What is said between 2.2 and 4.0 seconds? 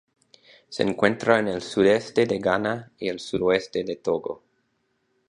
de Ghana y el sudoeste de